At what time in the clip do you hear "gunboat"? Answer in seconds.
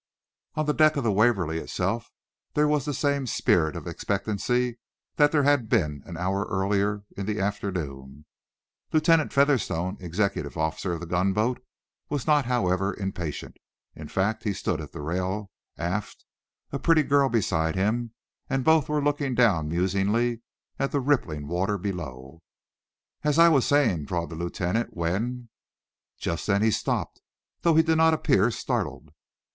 11.05-11.63